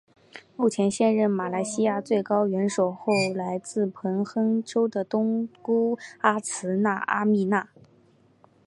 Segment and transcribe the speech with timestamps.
[0.55, 7.69] 目前现任马来西亚最高元首后为来自彭亨州的东姑阿兹纱阿蜜娜。